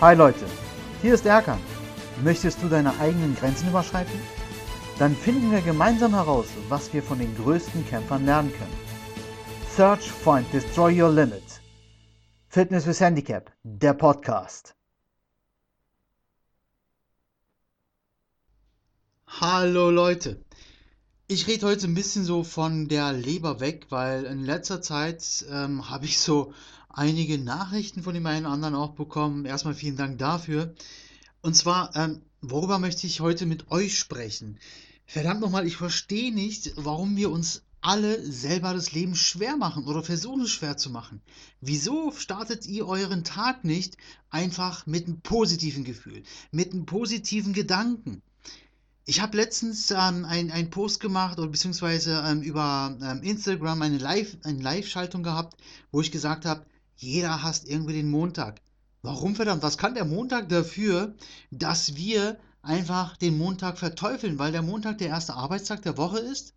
Hi 0.00 0.12
Leute, 0.12 0.44
hier 1.02 1.14
ist 1.14 1.24
Erkan. 1.24 1.60
Möchtest 2.24 2.60
du 2.60 2.68
deine 2.68 2.98
eigenen 2.98 3.36
Grenzen 3.36 3.68
überschreiten? 3.68 4.18
Dann 4.98 5.14
finden 5.14 5.52
wir 5.52 5.60
gemeinsam 5.60 6.14
heraus, 6.14 6.46
was 6.68 6.92
wir 6.92 7.00
von 7.00 7.20
den 7.20 7.34
größten 7.36 7.86
Kämpfern 7.86 8.26
lernen 8.26 8.52
können. 8.52 8.76
Search, 9.76 10.10
Find, 10.10 10.52
Destroy 10.52 11.00
Your 11.00 11.10
Limit. 11.10 11.44
Fitness 12.48 12.86
with 12.88 13.00
Handicap, 13.00 13.52
der 13.62 13.94
Podcast. 13.94 14.74
Hallo 19.28 19.90
Leute. 19.90 20.44
Ich 21.28 21.46
rede 21.46 21.66
heute 21.66 21.86
ein 21.86 21.94
bisschen 21.94 22.24
so 22.24 22.42
von 22.42 22.88
der 22.88 23.12
Leber 23.12 23.60
weg, 23.60 23.86
weil 23.90 24.24
in 24.24 24.44
letzter 24.44 24.82
Zeit 24.82 25.46
ähm, 25.48 25.88
habe 25.90 26.04
ich 26.04 26.18
so 26.18 26.52
einige 26.96 27.38
Nachrichten 27.38 28.02
von 28.02 28.14
dem 28.14 28.26
einen 28.26 28.46
oder 28.46 28.54
anderen 28.54 28.74
auch 28.74 28.92
bekommen. 28.92 29.44
Erstmal 29.44 29.74
vielen 29.74 29.96
Dank 29.96 30.18
dafür. 30.18 30.74
Und 31.40 31.54
zwar, 31.54 31.94
ähm, 31.94 32.22
worüber 32.40 32.78
möchte 32.78 33.06
ich 33.06 33.20
heute 33.20 33.46
mit 33.46 33.70
euch 33.70 33.98
sprechen? 33.98 34.58
Verdammt 35.06 35.40
nochmal, 35.40 35.66
ich 35.66 35.76
verstehe 35.76 36.32
nicht, 36.32 36.72
warum 36.76 37.16
wir 37.16 37.30
uns 37.30 37.62
alle 37.82 38.24
selber 38.24 38.72
das 38.72 38.92
Leben 38.92 39.14
schwer 39.14 39.58
machen 39.58 39.84
oder 39.84 40.02
versuchen 40.02 40.40
es 40.42 40.50
schwer 40.50 40.78
zu 40.78 40.88
machen. 40.88 41.20
Wieso 41.60 42.12
startet 42.12 42.64
ihr 42.64 42.86
euren 42.86 43.24
Tag 43.24 43.62
nicht 43.62 43.98
einfach 44.30 44.86
mit 44.86 45.06
einem 45.06 45.20
positiven 45.20 45.84
Gefühl, 45.84 46.22
mit 46.50 46.72
einem 46.72 46.86
positiven 46.86 47.52
Gedanken? 47.52 48.22
Ich 49.04 49.20
habe 49.20 49.36
letztens 49.36 49.90
ähm, 49.90 50.24
einen 50.24 50.70
Post 50.70 51.00
gemacht 51.00 51.38
oder 51.38 51.48
beziehungsweise 51.48 52.24
ähm, 52.26 52.40
über 52.40 52.96
ähm, 53.02 53.22
Instagram 53.22 53.82
eine 53.82 53.98
Live, 53.98 54.38
eine 54.44 54.62
Live-Schaltung 54.62 55.22
gehabt, 55.22 55.60
wo 55.92 56.00
ich 56.00 56.10
gesagt 56.10 56.46
habe, 56.46 56.64
jeder 56.96 57.42
hasst 57.42 57.68
irgendwie 57.68 57.94
den 57.94 58.10
Montag. 58.10 58.60
Warum 59.02 59.34
verdammt? 59.36 59.62
Was 59.62 59.78
kann 59.78 59.94
der 59.94 60.04
Montag 60.04 60.48
dafür, 60.48 61.14
dass 61.50 61.94
wir 61.96 62.38
einfach 62.62 63.16
den 63.16 63.36
Montag 63.36 63.78
verteufeln? 63.78 64.38
Weil 64.38 64.52
der 64.52 64.62
Montag 64.62 64.98
der 64.98 65.08
erste 65.08 65.34
Arbeitstag 65.34 65.82
der 65.82 65.98
Woche 65.98 66.20
ist? 66.20 66.54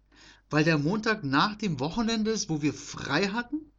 Weil 0.49 0.63
der 0.63 0.77
Montag 0.77 1.23
nach 1.23 1.55
dem 1.55 1.79
Wochenende 1.79 2.31
ist, 2.31 2.49
wo 2.49 2.61
wir 2.61 2.73
frei 2.73 3.27
hatten? 3.27 3.71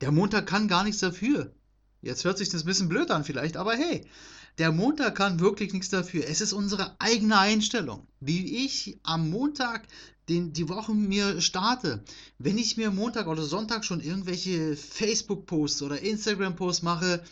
Der 0.00 0.12
Montag 0.12 0.46
kann 0.46 0.68
gar 0.68 0.84
nichts 0.84 1.00
dafür. 1.00 1.52
Jetzt 2.00 2.24
hört 2.24 2.38
sich 2.38 2.48
das 2.48 2.62
ein 2.62 2.66
bisschen 2.66 2.88
blöd 2.88 3.10
an 3.10 3.24
vielleicht, 3.24 3.56
aber 3.56 3.74
hey, 3.74 4.06
der 4.58 4.72
Montag 4.72 5.16
kann 5.16 5.40
wirklich 5.40 5.72
nichts 5.72 5.88
dafür. 5.88 6.26
Es 6.26 6.40
ist 6.40 6.52
unsere 6.52 6.96
eigene 7.00 7.38
Einstellung. 7.38 8.06
Wie 8.20 8.64
ich 8.64 8.98
am 9.02 9.30
Montag 9.30 9.86
den, 10.28 10.52
die 10.52 10.68
Woche 10.68 10.94
mir 10.94 11.40
starte, 11.40 12.04
wenn 12.38 12.58
ich 12.58 12.76
mir 12.76 12.90
Montag 12.90 13.26
oder 13.26 13.42
Sonntag 13.42 13.84
schon 13.84 14.00
irgendwelche 14.00 14.76
Facebook-Posts 14.76 15.82
oder 15.82 16.00
Instagram-Posts 16.00 16.82
mache, 16.82 17.22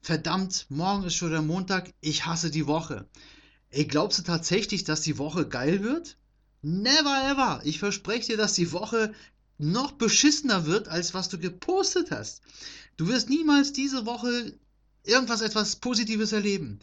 verdammt, 0.00 0.66
morgen 0.68 1.04
ist 1.04 1.14
schon 1.14 1.30
der 1.30 1.42
Montag, 1.42 1.92
ich 2.00 2.26
hasse 2.26 2.50
die 2.50 2.66
Woche. 2.66 3.06
Ey, 3.70 3.84
glaubst 3.84 4.18
du 4.18 4.22
tatsächlich, 4.22 4.84
dass 4.84 5.02
die 5.02 5.18
Woche 5.18 5.46
geil 5.46 5.82
wird? 5.82 6.16
Never 6.62 7.30
ever. 7.30 7.60
Ich 7.64 7.78
verspreche 7.78 8.32
dir, 8.32 8.36
dass 8.36 8.54
die 8.54 8.72
Woche 8.72 9.14
noch 9.58 9.92
beschissener 9.92 10.66
wird, 10.66 10.88
als 10.88 11.14
was 11.14 11.28
du 11.28 11.38
gepostet 11.38 12.10
hast. 12.10 12.42
Du 12.96 13.08
wirst 13.08 13.28
niemals 13.28 13.72
diese 13.72 14.06
Woche 14.06 14.54
irgendwas 15.04 15.40
etwas 15.40 15.76
Positives 15.76 16.32
erleben. 16.32 16.80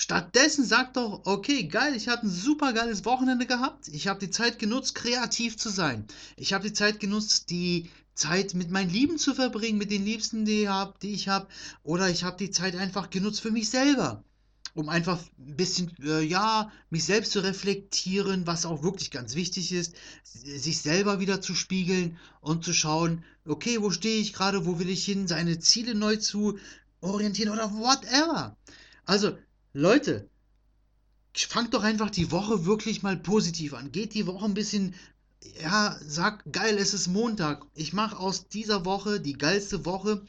Stattdessen 0.00 0.64
sag 0.64 0.94
doch, 0.94 1.26
okay, 1.26 1.64
geil, 1.64 1.94
ich 1.94 2.08
habe 2.08 2.22
ein 2.22 2.30
super 2.30 2.72
geiles 2.72 3.04
Wochenende 3.04 3.44
gehabt. 3.44 3.86
Ich 3.88 4.08
habe 4.08 4.18
die 4.18 4.30
Zeit 4.30 4.58
genutzt, 4.58 4.94
kreativ 4.94 5.58
zu 5.58 5.68
sein. 5.68 6.06
Ich 6.36 6.54
habe 6.54 6.66
die 6.66 6.72
Zeit 6.72 7.00
genutzt, 7.00 7.50
die 7.50 7.90
Zeit 8.14 8.54
mit 8.54 8.70
meinen 8.70 8.88
Lieben 8.88 9.18
zu 9.18 9.34
verbringen, 9.34 9.76
mit 9.76 9.90
den 9.90 10.06
Liebsten, 10.06 10.46
die 10.46 10.66
ich 11.02 11.28
habe. 11.28 11.48
Oder 11.82 12.08
ich 12.08 12.24
habe 12.24 12.38
die 12.38 12.50
Zeit 12.50 12.76
einfach 12.76 13.10
genutzt 13.10 13.42
für 13.42 13.50
mich 13.50 13.68
selber. 13.68 14.24
Um 14.72 14.88
einfach 14.88 15.18
ein 15.38 15.56
bisschen, 15.56 15.92
äh, 16.02 16.22
ja, 16.22 16.72
mich 16.88 17.04
selbst 17.04 17.32
zu 17.32 17.40
reflektieren, 17.40 18.46
was 18.46 18.64
auch 18.64 18.82
wirklich 18.82 19.10
ganz 19.10 19.34
wichtig 19.34 19.70
ist, 19.70 19.94
sich 20.24 20.78
selber 20.78 21.20
wieder 21.20 21.42
zu 21.42 21.54
spiegeln 21.54 22.16
und 22.40 22.64
zu 22.64 22.72
schauen, 22.72 23.22
okay, 23.46 23.82
wo 23.82 23.90
stehe 23.90 24.22
ich 24.22 24.32
gerade, 24.32 24.64
wo 24.64 24.78
will 24.78 24.88
ich 24.88 25.04
hin, 25.04 25.28
seine 25.28 25.58
Ziele 25.58 25.94
neu 25.94 26.16
zu 26.16 26.58
orientieren 27.02 27.52
oder 27.52 27.70
whatever. 27.74 28.56
Also, 29.04 29.36
Leute, 29.72 30.28
fangt 31.36 31.74
doch 31.74 31.84
einfach 31.84 32.10
die 32.10 32.32
Woche 32.32 32.66
wirklich 32.66 33.04
mal 33.04 33.16
positiv 33.16 33.74
an. 33.74 33.92
Geht 33.92 34.14
die 34.14 34.26
Woche 34.26 34.44
ein 34.44 34.54
bisschen, 34.54 34.96
ja, 35.62 35.96
sagt, 36.04 36.52
geil, 36.52 36.76
es 36.76 36.92
ist 36.92 37.06
Montag. 37.06 37.64
Ich 37.74 37.92
mache 37.92 38.18
aus 38.18 38.48
dieser 38.48 38.84
Woche 38.84 39.20
die 39.20 39.34
geilste 39.34 39.84
Woche 39.84 40.24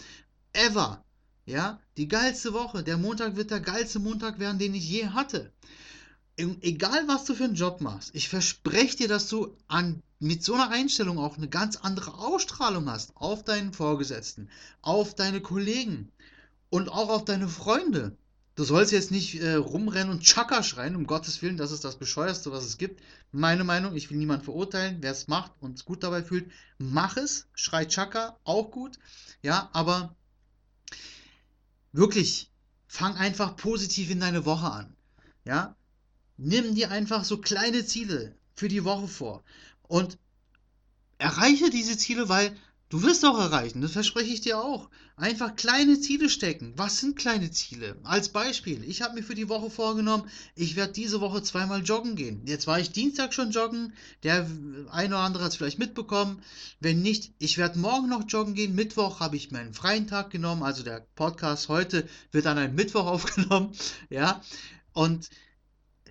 ever. 0.53 1.03
Ja, 1.47 1.79
die 1.97 2.07
geilste 2.07 2.53
Woche. 2.53 2.83
Der 2.83 2.97
Montag 2.97 3.35
wird 3.35 3.49
der 3.49 3.61
geilste 3.61 3.97
Montag 3.97 4.37
werden, 4.37 4.59
den 4.59 4.75
ich 4.75 4.87
je 4.87 5.07
hatte. 5.07 5.51
Egal, 6.37 7.07
was 7.07 7.25
du 7.25 7.33
für 7.33 7.45
einen 7.45 7.55
Job 7.55 7.81
machst, 7.81 8.11
ich 8.13 8.29
verspreche 8.29 8.97
dir, 8.97 9.07
dass 9.07 9.27
du 9.27 9.57
an, 9.67 10.01
mit 10.19 10.43
so 10.43 10.53
einer 10.53 10.69
Einstellung 10.69 11.17
auch 11.17 11.37
eine 11.37 11.49
ganz 11.49 11.77
andere 11.77 12.13
Ausstrahlung 12.13 12.89
hast 12.89 13.17
auf 13.17 13.43
deinen 13.43 13.73
Vorgesetzten, 13.73 14.49
auf 14.81 15.15
deine 15.15 15.41
Kollegen 15.41 16.11
und 16.69 16.89
auch 16.89 17.09
auf 17.09 17.25
deine 17.25 17.47
Freunde. 17.47 18.15
Du 18.55 18.65
sollst 18.65 18.91
jetzt 18.91 19.11
nicht 19.11 19.41
äh, 19.41 19.53
rumrennen 19.53 20.11
und 20.11 20.23
Chaka 20.23 20.61
schreien, 20.61 20.95
um 20.95 21.07
Gottes 21.07 21.41
Willen, 21.41 21.55
das 21.55 21.71
ist 21.71 21.85
das 21.85 21.97
Bescheuerste, 21.97 22.51
was 22.51 22.65
es 22.65 22.77
gibt. 22.77 23.01
Meine 23.31 23.63
Meinung, 23.63 23.95
ich 23.95 24.09
will 24.09 24.17
niemanden 24.17 24.43
verurteilen, 24.43 24.97
wer 24.99 25.11
es 25.11 25.29
macht 25.29 25.53
und 25.61 25.77
es 25.77 25.85
gut 25.85 26.03
dabei 26.03 26.21
fühlt, 26.21 26.51
mach 26.77 27.15
es, 27.15 27.47
schrei 27.53 27.85
Chaka, 27.85 28.37
auch 28.43 28.71
gut. 28.71 28.99
Ja, 29.41 29.69
aber 29.71 30.15
wirklich, 31.93 32.51
fang 32.87 33.15
einfach 33.15 33.55
positiv 33.55 34.09
in 34.09 34.19
deine 34.19 34.45
Woche 34.45 34.69
an. 34.69 34.95
Ja, 35.45 35.75
nimm 36.37 36.75
dir 36.75 36.91
einfach 36.91 37.23
so 37.23 37.37
kleine 37.37 37.85
Ziele 37.85 38.35
für 38.53 38.67
die 38.67 38.83
Woche 38.83 39.07
vor 39.07 39.43
und 39.87 40.17
erreiche 41.17 41.69
diese 41.69 41.97
Ziele, 41.97 42.27
weil 42.27 42.55
Du 42.91 43.01
wirst 43.03 43.23
auch 43.23 43.39
erreichen, 43.39 43.79
das 43.79 43.93
verspreche 43.93 44.33
ich 44.33 44.41
dir 44.41 44.59
auch. 44.59 44.89
Einfach 45.15 45.55
kleine 45.55 46.01
Ziele 46.01 46.29
stecken. 46.29 46.73
Was 46.75 46.99
sind 46.99 47.15
kleine 47.15 47.49
Ziele? 47.49 47.97
Als 48.03 48.27
Beispiel, 48.27 48.83
ich 48.83 49.01
habe 49.01 49.13
mir 49.13 49.23
für 49.23 49.33
die 49.33 49.47
Woche 49.47 49.69
vorgenommen, 49.69 50.29
ich 50.55 50.75
werde 50.75 50.91
diese 50.91 51.21
Woche 51.21 51.41
zweimal 51.41 51.83
joggen 51.83 52.17
gehen. 52.17 52.41
Jetzt 52.45 52.67
war 52.67 52.81
ich 52.81 52.91
Dienstag 52.91 53.33
schon 53.33 53.51
joggen, 53.51 53.93
der 54.23 54.45
eine 54.89 55.15
oder 55.15 55.23
andere 55.23 55.45
hat 55.45 55.51
es 55.51 55.55
vielleicht 55.55 55.79
mitbekommen. 55.79 56.41
Wenn 56.81 57.01
nicht, 57.01 57.31
ich 57.39 57.57
werde 57.57 57.79
morgen 57.79 58.09
noch 58.09 58.25
joggen 58.27 58.55
gehen. 58.55 58.75
Mittwoch 58.75 59.21
habe 59.21 59.37
ich 59.37 59.51
meinen 59.51 59.73
freien 59.73 60.07
Tag 60.07 60.29
genommen, 60.29 60.61
also 60.61 60.83
der 60.83 61.07
Podcast 61.15 61.69
heute 61.69 62.09
wird 62.33 62.45
an 62.45 62.57
einem 62.57 62.75
Mittwoch 62.75 63.05
aufgenommen. 63.05 63.71
Ja, 64.09 64.41
und 64.91 65.29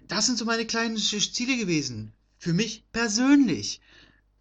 das 0.08 0.24
sind 0.24 0.38
so 0.38 0.46
meine 0.46 0.64
kleinen 0.64 0.96
Ziele 0.96 1.58
gewesen. 1.58 2.14
Für 2.38 2.54
mich 2.54 2.84
persönlich. 2.90 3.82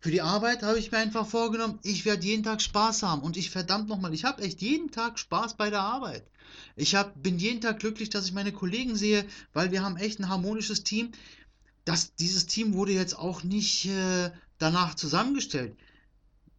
Für 0.01 0.11
die 0.11 0.21
Arbeit 0.21 0.63
habe 0.63 0.79
ich 0.79 0.91
mir 0.91 0.97
einfach 0.97 1.27
vorgenommen, 1.27 1.79
ich 1.83 2.05
werde 2.05 2.25
jeden 2.25 2.43
Tag 2.43 2.61
Spaß 2.61 3.03
haben. 3.03 3.21
Und 3.21 3.35
ich 3.35 3.49
verdammt 3.49 3.89
nochmal, 3.89 4.13
ich 4.13 4.23
habe 4.23 4.41
echt 4.41 4.61
jeden 4.61 4.91
Tag 4.91 5.19
Spaß 5.19 5.55
bei 5.55 5.69
der 5.69 5.81
Arbeit. 5.81 6.23
Ich 6.77 6.95
hab, 6.95 7.21
bin 7.21 7.37
jeden 7.37 7.59
Tag 7.59 7.79
glücklich, 7.79 8.09
dass 8.09 8.25
ich 8.25 8.31
meine 8.31 8.53
Kollegen 8.53 8.95
sehe, 8.95 9.25
weil 9.51 9.71
wir 9.71 9.83
haben 9.83 9.97
echt 9.97 10.19
ein 10.19 10.29
harmonisches 10.29 10.83
Team. 10.83 11.11
Das, 11.83 12.15
dieses 12.15 12.45
Team 12.45 12.73
wurde 12.75 12.93
jetzt 12.93 13.17
auch 13.17 13.43
nicht 13.43 13.87
äh, 13.87 14.31
danach 14.57 14.95
zusammengestellt. 14.95 15.75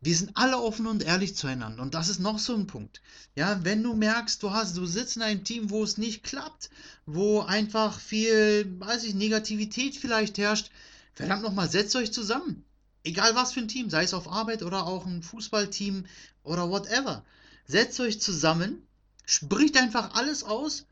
Wir 0.03 0.15
sind 0.15 0.33
alle 0.35 0.59
offen 0.59 0.87
und 0.87 1.03
ehrlich 1.03 1.35
zueinander. 1.35 1.83
Und 1.83 1.95
das 1.95 2.11
ist 2.11 2.21
noch 2.21 2.39
so 2.39 2.55
ein 2.55 2.67
Punkt. 2.67 3.01
Ja, 3.37 3.65
wenn 3.65 3.83
du 3.83 3.95
merkst, 3.95 4.43
du 4.43 4.51
hast, 4.51 4.77
du 4.77 4.85
sitzt 4.85 5.17
in 5.17 5.23
einem 5.23 5.45
Team, 5.45 5.71
wo 5.71 5.83
es 5.83 5.97
nicht 5.97 6.25
klappt, 6.25 6.69
wo 7.07 7.41
einfach 7.41 7.99
viel, 7.99 8.75
weiß 8.81 9.05
ich, 9.05 9.15
Negativität 9.15 9.97
vielleicht 9.97 10.37
herrscht, 10.37 10.71
verdammt 11.15 11.43
nochmal, 11.43 11.71
setzt 11.71 11.97
euch 11.97 12.13
zusammen 12.13 12.65
egal 13.05 13.35
was 13.35 13.53
für 13.53 13.61
ein 13.61 13.69
Team, 13.69 13.91
sei 13.91 14.05
es 14.05 14.15
auf 14.15 14.31
Arbeit 14.31 14.63
oder 14.63 14.87
auch 14.87 15.07
ein 15.07 15.23
Fußballteam 15.23 16.07
oder 16.43 16.71
whatever. 16.71 17.25
Setzt 17.67 18.01
euch 18.01 18.21
zusammen, 18.21 18.83
spricht 19.25 19.77
einfach 19.77 20.15
alles 20.15 20.43
aus 20.45 20.87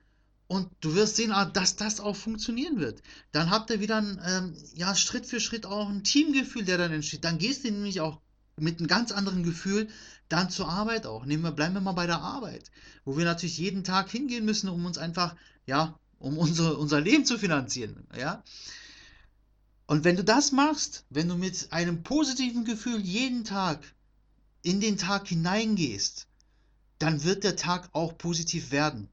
und 0.47 0.71
du 0.81 0.95
wirst 0.95 1.17
sehen, 1.17 1.33
ah, 1.33 1.45
dass 1.45 1.77
das 1.77 2.01
auch 2.01 2.17
funktionieren 2.17 2.79
wird. 2.79 3.03
Dann 3.33 3.51
habt 3.51 3.71
ihr 3.71 3.81
wieder 3.81 3.97
ein, 3.97 4.21
ähm, 4.25 4.57
ja, 4.75 4.95
Schritt 4.95 5.27
für 5.27 5.41
Schritt 5.41 5.67
auch 5.67 5.89
ein 5.89 6.05
Teamgefühl, 6.05 6.65
der 6.65 6.79
dann 6.79 6.93
entsteht. 6.93 7.25
Dann 7.25 7.39
gehst 7.39 7.65
du 7.65 7.71
nämlich 7.71 8.01
auch 8.01 8.21
mit 8.57 8.79
einem 8.79 8.89
ganz 8.89 9.13
anderen 9.13 9.43
Gefühl 9.43 9.89
dann 10.29 10.51
zur 10.51 10.69
Arbeit 10.69 11.07
auch. 11.07 11.25
Nehmen 11.27 11.43
wir, 11.43 11.53
bleiben 11.53 11.75
wir 11.75 11.81
mal 11.81 11.93
bei 11.93 12.07
der 12.07 12.21
Arbeit, 12.21 12.71
wo 13.05 13.17
wir 13.17 13.25
natürlich 13.25 13.59
jeden 13.59 13.85
Tag 13.85 14.11
hingehen 14.11 14.45
müssen, 14.45 14.69
um 14.69 14.85
uns 14.85 14.99
einfach, 14.99 15.37
ja, 15.67 15.99
um 16.19 16.39
unsere, 16.39 16.77
unser 16.77 17.01
Leben 17.01 17.25
zu 17.25 17.39
finanzieren, 17.39 18.07
ja. 18.19 18.43
Und 19.89 20.05
wenn 20.05 20.17
du 20.17 20.23
das 20.23 20.53
machst, 20.53 21.07
wenn 21.09 21.29
du 21.29 21.35
mit 21.35 21.73
einem 21.73 22.03
positiven 22.03 22.67
Gefühl 22.67 23.01
jeden 23.01 23.45
Tag 23.45 23.81
in 24.61 24.81
den 24.81 24.99
Tag 24.99 25.27
hineingehst, 25.29 26.27
dann 26.99 27.25
wird 27.25 27.43
der 27.43 27.57
Tag 27.57 27.89
auch 27.95 28.19
positiv 28.19 28.71
werden. 28.71 29.09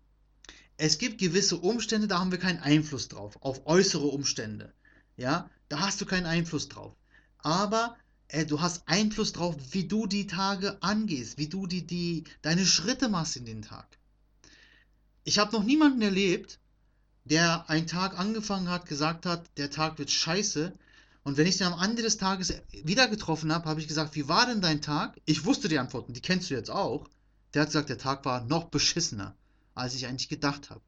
Es 0.75 0.98
gibt 0.98 1.18
gewisse 1.18 1.56
Umstände, 1.56 2.10
da 2.10 2.19
haben 2.19 2.31
wir 2.31 2.39
keinen 2.39 2.60
Einfluss 2.60 3.07
drauf, 3.07 3.38
auf 3.39 3.66
äußere 3.66 4.07
Umstände. 4.07 4.74
Ja, 5.16 5.50
da 5.69 5.80
hast 5.80 6.01
du 6.01 6.06
keinen 6.06 6.25
Einfluss 6.25 6.68
drauf. 6.68 6.94
Aber 7.38 7.95
äh, 8.28 8.45
du 8.45 8.60
hast 8.60 8.83
Einfluss 8.86 9.31
drauf, 9.31 9.56
wie 9.71 9.88
du 9.88 10.07
die 10.07 10.28
Tage 10.28 10.83
angehst, 10.83 11.38
wie 11.38 11.48
du 11.48 11.68
die, 11.68 11.88
die, 11.88 12.25
deine 12.42 12.66
Schritte 12.66 13.07
machst 13.07 13.38
in 13.38 13.45
den 13.45 13.62
Tag. 13.62 13.98
ich 15.24 15.39
habe 15.39 15.54
noch 15.54 15.63
niemanden 15.63 16.01
erlebt, 16.01 16.60
der 17.25 17.69
einen 17.69 17.88
Tag 17.88 18.18
angefangen 18.18 18.69
hat, 18.69 18.86
gesagt 18.86 19.25
hat, 19.25 19.44
der 19.57 19.72
Tag 19.72 19.98
wird 19.98 20.12
scheiße. 20.12 20.74
Und 21.24 21.38
wenn 21.38 21.48
ich 21.48 21.57
den 21.57 21.68
am 21.68 21.81
Ende 21.81 22.04
des 22.04 22.18
Tages 22.18 22.54
wieder 22.83 23.07
getroffen 23.07 23.51
habe, 23.51 23.68
habe 23.68 23.80
ich 23.80 23.88
gesagt, 23.88 24.16
wie 24.16 24.27
war 24.27 24.45
denn 24.45 24.62
dein 24.62 24.81
Tag? 24.81 25.19
Ich 25.25 25.44
wusste 25.44 25.68
die 25.68 25.80
Antworten, 25.80 26.13
die 26.13 26.22
kennst 26.22 26.50
du 26.50 26.54
jetzt 26.54 26.69
auch. 26.69 27.10
Der 27.54 27.63
hat 27.63 27.69
gesagt, 27.69 27.89
der 27.89 27.98
Tag 27.98 28.25
war 28.25 28.45
noch 28.45 28.66
beschissener, 28.66 29.36
als 29.74 29.95
ich 29.95 30.06
eigentlich 30.06 30.30
gedacht 30.30 30.69
habe. 30.69 30.81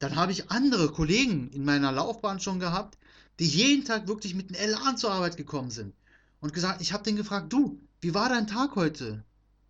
Dann 0.00 0.16
habe 0.16 0.32
ich 0.32 0.50
andere 0.50 0.90
Kollegen 0.90 1.50
in 1.50 1.64
meiner 1.64 1.92
Laufbahn 1.92 2.40
schon 2.40 2.58
gehabt, 2.58 2.98
die 3.38 3.46
jeden 3.46 3.84
Tag 3.84 4.08
wirklich 4.08 4.34
mit 4.34 4.48
einem 4.48 4.56
Elan 4.56 4.96
zur 4.96 5.12
Arbeit 5.12 5.36
gekommen 5.36 5.70
sind. 5.70 5.94
Und 6.40 6.52
gesagt, 6.52 6.80
ich 6.80 6.92
habe 6.92 7.04
den 7.04 7.16
gefragt, 7.16 7.52
du, 7.52 7.80
wie 8.00 8.12
war 8.12 8.28
dein 8.28 8.48
Tag 8.48 8.74
heute? 8.74 9.24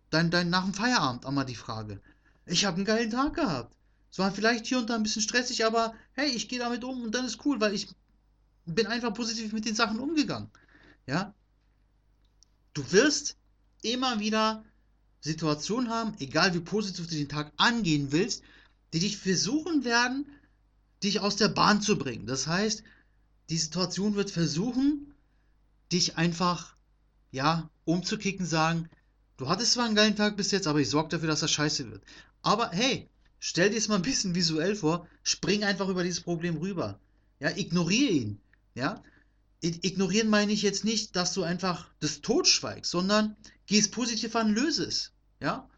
Dein, 0.09 0.31
dein 0.31 0.49
nach 0.49 0.63
dem 0.63 0.73
Feierabend 0.73 1.25
einmal 1.25 1.45
die 1.45 1.55
Frage. 1.55 2.01
Ich 2.45 2.65
habe 2.65 2.77
einen 2.77 2.85
geilen 2.85 3.11
Tag 3.11 3.35
gehabt. 3.35 3.75
Es 4.15 4.19
war 4.19 4.31
vielleicht 4.31 4.65
hier 4.65 4.77
und 4.77 4.89
da 4.89 4.95
ein 4.95 5.03
bisschen 5.03 5.21
stressig, 5.21 5.65
aber 5.65 5.93
hey, 6.13 6.29
ich 6.29 6.47
gehe 6.47 6.59
damit 6.59 6.85
um 6.85 7.03
und 7.03 7.11
dann 7.13 7.25
ist 7.25 7.45
cool, 7.45 7.59
weil 7.59 7.73
ich 7.73 7.89
bin 8.65 8.87
einfach 8.87 9.13
positiv 9.13 9.51
mit 9.51 9.65
den 9.65 9.75
Sachen 9.75 9.99
umgegangen. 9.99 10.49
Ja? 11.05 11.33
Du 12.73 12.93
wirst 12.93 13.35
immer 13.81 14.21
wieder 14.21 14.63
Situationen 15.19 15.89
haben, 15.89 16.15
egal 16.19 16.53
wie 16.53 16.61
positiv 16.61 17.07
du 17.07 17.13
den 17.13 17.27
Tag 17.27 17.51
angehen 17.57 18.13
willst, 18.13 18.41
die 18.93 18.99
dich 18.99 19.17
versuchen 19.17 19.83
werden, 19.83 20.25
dich 21.03 21.19
aus 21.19 21.35
der 21.35 21.49
Bahn 21.49 21.81
zu 21.81 21.97
bringen. 21.97 22.25
Das 22.25 22.47
heißt, 22.47 22.83
die 23.49 23.57
Situation 23.57 24.15
wird 24.15 24.31
versuchen, 24.31 25.13
dich 25.91 26.15
einfach, 26.15 26.77
ja, 27.31 27.69
umzukicken, 27.83 28.45
sagen, 28.45 28.87
du 29.35 29.49
hattest 29.49 29.73
zwar 29.73 29.83
einen 29.83 29.95
geilen 29.95 30.15
Tag 30.15 30.37
bis 30.37 30.51
jetzt, 30.51 30.67
aber 30.67 30.79
ich 30.79 30.89
sorge 30.89 31.09
dafür, 31.09 31.27
dass 31.27 31.41
das 31.41 31.51
scheiße 31.51 31.91
wird. 31.91 32.01
Aber 32.43 32.71
hey, 32.71 33.09
Stell 33.39 33.69
dir 33.69 33.77
es 33.77 33.87
mal 33.87 33.95
ein 33.95 34.01
bisschen 34.01 34.35
visuell 34.35 34.75
vor, 34.75 35.07
spring 35.23 35.63
einfach 35.63 35.89
über 35.89 36.03
dieses 36.03 36.21
Problem 36.21 36.57
rüber. 36.57 36.99
Ja, 37.39 37.49
ignoriere 37.55 38.11
ihn. 38.11 38.39
Ja, 38.75 39.03
ignorieren 39.61 40.29
meine 40.29 40.51
ich 40.51 40.61
jetzt 40.61 40.83
nicht, 40.83 41.15
dass 41.15 41.33
du 41.33 41.43
einfach 41.43 41.89
das 41.99 42.21
totschweigst, 42.21 42.89
sondern 42.89 43.35
geh 43.65 43.79
es 43.79 43.89
positiv 43.89 44.35
an, 44.35 44.53
löse 44.53 44.85
es. 44.85 45.11
Ja, 45.39 45.69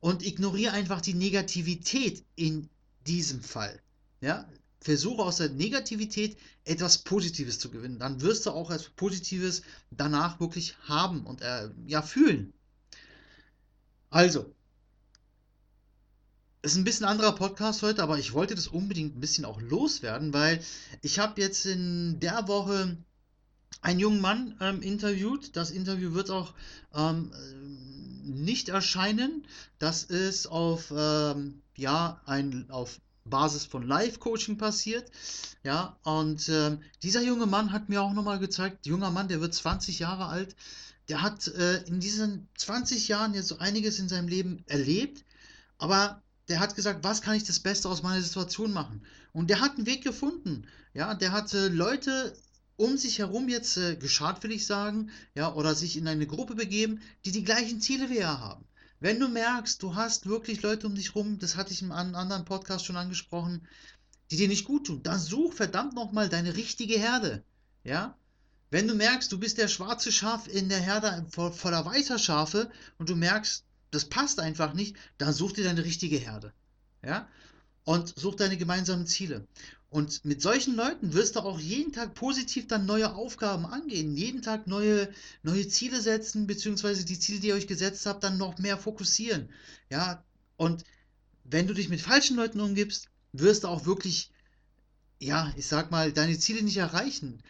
und 0.00 0.24
ignoriere 0.24 0.72
einfach 0.72 1.00
die 1.00 1.14
Negativität 1.14 2.24
in 2.34 2.68
diesem 3.06 3.40
Fall. 3.40 3.80
Ja, 4.20 4.48
versuche 4.80 5.22
aus 5.22 5.36
der 5.36 5.50
Negativität 5.50 6.36
etwas 6.64 6.98
Positives 6.98 7.58
zu 7.58 7.70
gewinnen. 7.70 7.98
Dann 7.98 8.20
wirst 8.20 8.46
du 8.46 8.50
auch 8.50 8.70
etwas 8.70 8.90
Positives 8.90 9.62
danach 9.90 10.40
wirklich 10.40 10.76
haben 10.88 11.24
und 11.24 11.40
äh, 11.40 11.70
ja 11.86 12.02
fühlen. 12.02 12.52
Also, 14.10 14.54
ist 16.62 16.76
ein 16.76 16.84
bisschen 16.84 17.06
anderer 17.06 17.32
Podcast 17.32 17.82
heute, 17.82 18.02
aber 18.02 18.18
ich 18.18 18.32
wollte 18.32 18.54
das 18.54 18.68
unbedingt 18.68 19.16
ein 19.16 19.20
bisschen 19.20 19.44
auch 19.44 19.60
loswerden, 19.60 20.32
weil 20.32 20.62
ich 21.02 21.18
habe 21.18 21.40
jetzt 21.40 21.66
in 21.66 22.20
der 22.20 22.46
Woche 22.46 22.96
einen 23.80 23.98
jungen 23.98 24.20
Mann 24.20 24.56
ähm, 24.60 24.80
interviewt. 24.80 25.56
Das 25.56 25.72
Interview 25.72 26.14
wird 26.14 26.30
auch 26.30 26.54
ähm, 26.94 27.32
nicht 28.22 28.68
erscheinen. 28.68 29.44
Das 29.80 30.04
ist 30.04 30.46
auf 30.46 30.92
ähm, 30.96 31.62
ja 31.76 32.20
ein 32.26 32.70
auf 32.70 33.00
Basis 33.24 33.64
von 33.64 33.86
Live-Coaching 33.86 34.56
passiert. 34.56 35.10
Ja, 35.64 35.96
und 36.04 36.48
ähm, 36.48 36.80
dieser 37.02 37.22
junge 37.22 37.46
Mann 37.46 37.72
hat 37.72 37.88
mir 37.88 38.02
auch 38.02 38.12
nochmal 38.12 38.38
gezeigt, 38.38 38.86
junger 38.86 39.10
Mann, 39.10 39.28
der 39.28 39.40
wird 39.40 39.54
20 39.54 39.98
Jahre 39.98 40.26
alt, 40.26 40.54
der 41.08 41.22
hat 41.22 41.48
äh, 41.48 41.82
in 41.84 42.00
diesen 42.00 42.48
20 42.56 43.08
Jahren 43.08 43.34
jetzt 43.34 43.48
so 43.48 43.58
einiges 43.58 43.98
in 43.98 44.08
seinem 44.08 44.28
Leben 44.28 44.64
erlebt, 44.66 45.24
aber 45.78 46.21
der 46.48 46.60
hat 46.60 46.74
gesagt, 46.74 47.04
was 47.04 47.22
kann 47.22 47.36
ich 47.36 47.44
das 47.44 47.60
Beste 47.60 47.88
aus 47.88 48.02
meiner 48.02 48.22
Situation 48.22 48.72
machen? 48.72 49.02
Und 49.32 49.50
der 49.50 49.60
hat 49.60 49.76
einen 49.76 49.86
Weg 49.86 50.02
gefunden. 50.02 50.66
Ja, 50.94 51.14
der 51.14 51.32
hat 51.32 51.54
äh, 51.54 51.68
Leute 51.68 52.36
um 52.76 52.96
sich 52.96 53.18
herum 53.18 53.48
jetzt 53.48 53.76
äh, 53.76 53.96
geschart, 53.96 54.42
will 54.42 54.52
ich 54.52 54.66
sagen, 54.66 55.10
ja, 55.34 55.52
oder 55.54 55.74
sich 55.74 55.96
in 55.96 56.08
eine 56.08 56.26
Gruppe 56.26 56.54
begeben, 56.54 57.00
die 57.24 57.32
die 57.32 57.44
gleichen 57.44 57.80
Ziele 57.80 58.10
wie 58.10 58.18
er 58.18 58.40
haben. 58.40 58.64
Wenn 59.00 59.20
du 59.20 59.28
merkst, 59.28 59.82
du 59.82 59.94
hast 59.94 60.26
wirklich 60.26 60.62
Leute 60.62 60.86
um 60.86 60.94
dich 60.94 61.14
herum, 61.14 61.38
das 61.38 61.56
hatte 61.56 61.72
ich 61.72 61.82
in 61.82 61.92
einem 61.92 62.14
anderen 62.14 62.44
Podcast 62.44 62.86
schon 62.86 62.96
angesprochen, 62.96 63.66
die 64.30 64.36
dir 64.36 64.48
nicht 64.48 64.64
gut 64.64 64.86
tun, 64.86 65.02
dann 65.02 65.18
such 65.18 65.54
verdammt 65.54 65.94
nochmal 65.94 66.28
deine 66.28 66.56
richtige 66.56 66.98
Herde. 66.98 67.44
Ja, 67.84 68.16
wenn 68.70 68.88
du 68.88 68.94
merkst, 68.94 69.30
du 69.30 69.38
bist 69.38 69.58
der 69.58 69.68
schwarze 69.68 70.10
Schaf 70.10 70.48
in 70.48 70.70
der 70.70 70.80
Herde 70.80 71.26
voller 71.30 71.84
weißer 71.84 72.18
Schafe 72.18 72.70
und 72.96 73.10
du 73.10 73.16
merkst, 73.16 73.64
das 73.92 74.06
passt 74.06 74.40
einfach 74.40 74.74
nicht, 74.74 74.96
dann 75.18 75.32
such 75.32 75.52
dir 75.52 75.64
deine 75.64 75.84
richtige 75.84 76.16
Herde. 76.16 76.52
Ja? 77.04 77.28
Und 77.84 78.18
such 78.18 78.34
deine 78.34 78.56
gemeinsamen 78.56 79.06
Ziele. 79.06 79.46
Und 79.90 80.24
mit 80.24 80.40
solchen 80.40 80.74
Leuten 80.74 81.12
wirst 81.12 81.36
du 81.36 81.40
auch 81.40 81.60
jeden 81.60 81.92
Tag 81.92 82.14
positiv 82.14 82.66
dann 82.66 82.86
neue 82.86 83.14
Aufgaben 83.14 83.66
angehen, 83.66 84.16
jeden 84.16 84.40
Tag 84.40 84.66
neue, 84.66 85.12
neue 85.42 85.68
Ziele 85.68 86.00
setzen, 86.00 86.46
beziehungsweise 86.46 87.04
die 87.04 87.18
Ziele, 87.18 87.40
die 87.40 87.48
ihr 87.48 87.54
euch 87.54 87.66
gesetzt 87.66 88.06
habt, 88.06 88.24
dann 88.24 88.38
noch 88.38 88.56
mehr 88.56 88.78
fokussieren. 88.78 89.50
Ja, 89.90 90.24
und 90.56 90.84
wenn 91.44 91.66
du 91.66 91.74
dich 91.74 91.90
mit 91.90 92.00
falschen 92.00 92.36
Leuten 92.36 92.60
umgibst, 92.60 93.08
wirst 93.32 93.64
du 93.64 93.68
auch 93.68 93.84
wirklich, 93.84 94.30
ja, 95.20 95.52
ich 95.56 95.66
sag 95.66 95.90
mal, 95.90 96.10
deine 96.12 96.38
Ziele 96.38 96.62
nicht 96.62 96.78
erreichen. 96.78 97.42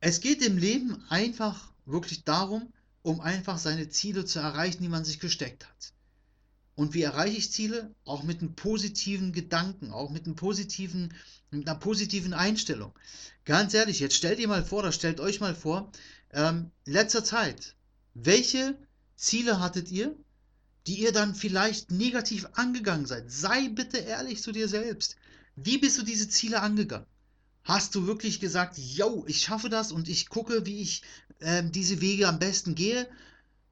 Es 0.00 0.20
geht 0.20 0.42
im 0.42 0.58
Leben 0.58 1.04
einfach 1.08 1.70
wirklich 1.86 2.24
darum, 2.24 2.72
um 3.04 3.20
einfach 3.20 3.58
seine 3.58 3.90
Ziele 3.90 4.24
zu 4.24 4.38
erreichen, 4.38 4.82
die 4.82 4.88
man 4.88 5.04
sich 5.04 5.20
gesteckt 5.20 5.68
hat. 5.68 5.92
Und 6.74 6.94
wie 6.94 7.02
erreiche 7.02 7.36
ich 7.36 7.52
Ziele? 7.52 7.94
Auch 8.06 8.22
mit 8.22 8.40
einem 8.40 8.54
positiven 8.56 9.32
Gedanken, 9.32 9.92
auch 9.92 10.10
mit, 10.10 10.24
einem 10.24 10.36
positiven, 10.36 11.12
mit 11.50 11.68
einer 11.68 11.78
positiven 11.78 12.32
Einstellung. 12.32 12.92
Ganz 13.44 13.74
ehrlich, 13.74 14.00
jetzt 14.00 14.16
stellt 14.16 14.38
ihr 14.38 14.48
mal 14.48 14.64
vor, 14.64 14.78
oder 14.80 14.90
stellt 14.90 15.20
euch 15.20 15.38
mal 15.38 15.54
vor, 15.54 15.92
ähm, 16.32 16.70
letzter 16.86 17.22
Zeit, 17.22 17.76
welche 18.14 18.76
Ziele 19.16 19.60
hattet 19.60 19.90
ihr, 19.90 20.16
die 20.86 21.00
ihr 21.00 21.12
dann 21.12 21.34
vielleicht 21.34 21.90
negativ 21.90 22.48
angegangen 22.54 23.04
seid? 23.04 23.30
Sei 23.30 23.68
bitte 23.68 23.98
ehrlich 23.98 24.42
zu 24.42 24.50
dir 24.50 24.66
selbst. 24.66 25.16
Wie 25.56 25.76
bist 25.76 25.98
du 25.98 26.02
diese 26.02 26.30
Ziele 26.30 26.62
angegangen? 26.62 27.06
Hast 27.64 27.94
du 27.94 28.06
wirklich 28.06 28.40
gesagt, 28.40 28.76
yo, 28.76 29.24
ich 29.26 29.40
schaffe 29.40 29.70
das 29.70 29.90
und 29.90 30.08
ich 30.08 30.28
gucke, 30.28 30.66
wie 30.66 30.82
ich 30.82 31.02
äh, 31.40 31.62
diese 31.64 32.00
Wege 32.02 32.28
am 32.28 32.38
besten 32.38 32.74
gehe? 32.74 33.08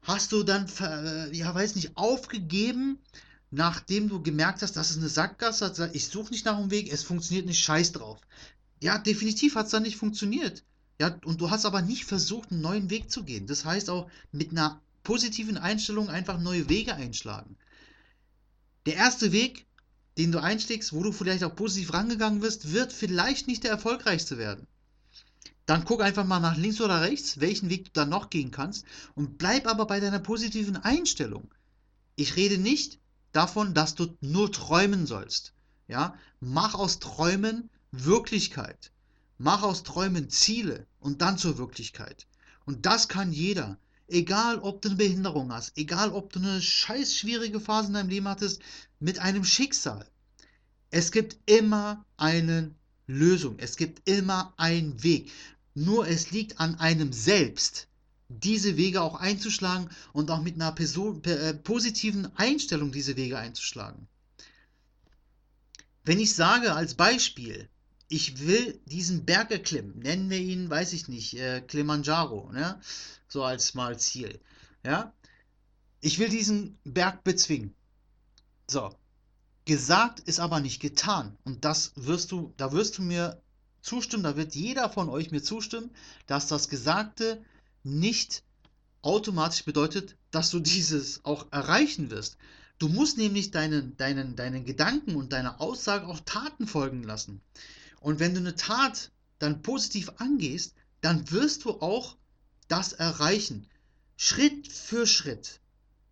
Hast 0.01 0.31
du 0.31 0.43
dann, 0.43 0.67
äh, 0.79 1.35
ja, 1.35 1.53
weiß 1.53 1.75
nicht, 1.75 1.95
aufgegeben, 1.95 2.97
nachdem 3.51 4.09
du 4.09 4.21
gemerkt 4.21 4.63
hast, 4.63 4.75
das 4.75 4.89
ist 4.89 4.97
eine 4.97 5.09
Sackgasse, 5.09 5.91
ich 5.93 6.07
suche 6.07 6.31
nicht 6.31 6.43
nach 6.45 6.57
einem 6.57 6.71
Weg, 6.71 6.91
es 6.91 7.03
funktioniert 7.03 7.45
nicht, 7.45 7.63
scheiß 7.63 7.91
drauf. 7.91 8.19
Ja, 8.81 8.97
definitiv 8.97 9.55
hat 9.55 9.67
es 9.67 9.71
dann 9.71 9.83
nicht 9.83 9.97
funktioniert. 9.97 10.63
Ja, 10.99 11.17
und 11.23 11.39
du 11.39 11.51
hast 11.51 11.65
aber 11.65 11.81
nicht 11.81 12.05
versucht, 12.05 12.51
einen 12.51 12.61
neuen 12.61 12.89
Weg 12.89 13.11
zu 13.11 13.23
gehen. 13.23 13.45
Das 13.47 13.63
heißt 13.63 13.89
auch 13.89 14.09
mit 14.31 14.51
einer 14.51 14.81
positiven 15.03 15.57
Einstellung 15.57 16.09
einfach 16.09 16.39
neue 16.39 16.67
Wege 16.67 16.95
einschlagen. 16.95 17.55
Der 18.85 18.95
erste 18.95 19.31
Weg 19.31 19.65
den 20.17 20.31
du 20.31 20.41
einschlägst, 20.41 20.93
wo 20.93 21.03
du 21.03 21.11
vielleicht 21.11 21.43
auch 21.43 21.55
positiv 21.55 21.93
rangegangen 21.93 22.41
wirst, 22.41 22.71
wird 22.71 22.93
vielleicht 22.93 23.47
nicht 23.47 23.63
der 23.63 23.71
erfolgreichste 23.71 24.37
werden. 24.37 24.67
Dann 25.65 25.85
guck 25.85 26.01
einfach 26.01 26.25
mal 26.25 26.39
nach 26.39 26.57
links 26.57 26.81
oder 26.81 27.01
rechts, 27.01 27.39
welchen 27.39 27.69
Weg 27.69 27.85
du 27.85 27.91
dann 27.93 28.09
noch 28.09 28.29
gehen 28.29 28.51
kannst 28.51 28.85
und 29.15 29.37
bleib 29.37 29.65
aber 29.65 29.85
bei 29.85 29.99
deiner 29.99 30.19
positiven 30.19 30.75
Einstellung. 30.77 31.49
Ich 32.15 32.35
rede 32.35 32.57
nicht 32.57 32.99
davon, 33.31 33.73
dass 33.73 33.95
du 33.95 34.15
nur 34.21 34.51
träumen 34.51 35.07
sollst. 35.07 35.53
Ja, 35.87 36.15
mach 36.39 36.73
aus 36.73 36.99
Träumen 36.99 37.69
Wirklichkeit. 37.91 38.91
Mach 39.37 39.63
aus 39.63 39.83
Träumen 39.83 40.29
Ziele 40.29 40.85
und 40.99 41.21
dann 41.21 41.37
zur 41.37 41.57
Wirklichkeit. 41.57 42.27
Und 42.65 42.85
das 42.85 43.07
kann 43.07 43.31
jeder. 43.31 43.77
Egal, 44.07 44.59
ob 44.59 44.81
du 44.81 44.89
eine 44.89 44.97
Behinderung 44.97 45.51
hast, 45.51 45.77
egal, 45.77 46.11
ob 46.11 46.33
du 46.33 46.39
eine 46.39 46.61
scheiß 46.61 47.15
schwierige 47.15 47.59
Phase 47.59 47.87
in 47.87 47.93
deinem 47.93 48.09
Leben 48.09 48.27
hattest, 48.27 48.61
mit 48.99 49.19
einem 49.19 49.43
Schicksal. 49.43 50.05
Es 50.89 51.11
gibt 51.11 51.37
immer 51.49 52.05
eine 52.17 52.75
Lösung. 53.07 53.55
Es 53.57 53.77
gibt 53.77 54.07
immer 54.07 54.53
einen 54.57 55.03
Weg. 55.03 55.31
Nur 55.73 56.07
es 56.07 56.31
liegt 56.31 56.59
an 56.59 56.75
einem 56.79 57.11
selbst, 57.13 57.87
diese 58.29 58.77
Wege 58.77 59.01
auch 59.01 59.15
einzuschlagen 59.15 59.89
und 60.11 60.29
auch 60.31 60.41
mit 60.41 60.55
einer 60.55 60.71
Person, 60.71 61.23
äh, 61.23 61.53
positiven 61.53 62.35
Einstellung 62.37 62.91
diese 62.91 63.15
Wege 63.15 63.37
einzuschlagen. 63.37 64.07
Wenn 66.03 66.19
ich 66.19 66.33
sage 66.33 66.73
als 66.73 66.95
Beispiel, 66.95 67.69
ich 68.13 68.45
will 68.45 68.79
diesen 68.85 69.25
Berg 69.25 69.49
erklimmen, 69.49 69.97
nennen 69.97 70.29
wir 70.29 70.37
ihn, 70.37 70.69
weiß 70.69 70.93
ich 70.93 71.07
nicht, 71.07 71.33
äh, 71.33 71.61
Kilimanjaro, 71.61 72.51
ne? 72.51 72.79
so 73.27 73.43
als 73.43 73.73
mal 73.73 73.97
Ziel. 73.97 74.39
Ja? 74.85 75.11
Ich 75.99 76.19
will 76.19 76.29
diesen 76.29 76.77
Berg 76.83 77.23
bezwingen. 77.23 77.73
So. 78.69 78.95
Gesagt 79.65 80.19
ist 80.19 80.39
aber 80.39 80.59
nicht 80.59 80.79
getan. 80.79 81.35
Und 81.43 81.65
das 81.65 81.93
wirst 81.95 82.31
du, 82.31 82.53
da 82.57 82.71
wirst 82.71 82.99
du 82.99 83.01
mir 83.01 83.41
zustimmen, 83.81 84.21
da 84.21 84.37
wird 84.37 84.53
jeder 84.53 84.91
von 84.91 85.09
euch 85.09 85.31
mir 85.31 85.41
zustimmen, 85.41 85.89
dass 86.27 86.45
das 86.47 86.69
Gesagte 86.69 87.43
nicht 87.81 88.43
automatisch 89.01 89.65
bedeutet, 89.65 90.17
dass 90.29 90.51
du 90.51 90.59
dieses 90.75 91.25
auch 91.25 91.51
erreichen 91.51 92.11
wirst. 92.11 92.37
Du 92.77 92.89
musst 92.89 93.17
nämlich 93.17 93.49
deinen, 93.49 93.97
deinen, 93.97 94.35
deinen 94.35 94.65
Gedanken 94.65 95.15
und 95.15 95.33
deiner 95.33 95.59
Aussage 95.59 96.05
auch 96.05 96.19
Taten 96.19 96.67
folgen 96.67 97.01
lassen. 97.01 97.41
Und 98.03 98.19
wenn 98.19 98.33
du 98.33 98.41
eine 98.41 98.55
Tat 98.55 99.11
dann 99.39 99.61
positiv 99.61 100.11
angehst, 100.17 100.75
dann 100.99 101.31
wirst 101.31 101.63
du 101.63 101.71
auch 101.79 102.17
das 102.67 102.91
erreichen. 102.91 103.65
Schritt 104.17 104.67
für 104.67 105.07
Schritt. 105.07 105.61